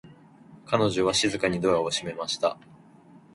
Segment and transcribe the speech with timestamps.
[0.65, 2.57] 彼女は静かにドアを閉めました。